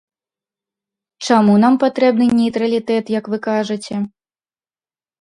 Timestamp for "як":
3.19-3.25